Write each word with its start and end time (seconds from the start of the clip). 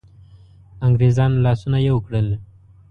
انګرېزانو 0.85 1.43
لاسونه 1.45 1.77
یو 1.87 1.97
کړل. 2.05 2.27